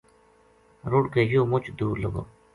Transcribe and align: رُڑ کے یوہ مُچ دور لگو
رُڑ 0.91 1.03
کے 1.13 1.21
یوہ 1.31 1.49
مُچ 1.51 1.65
دور 1.79 1.95
لگو 2.03 2.23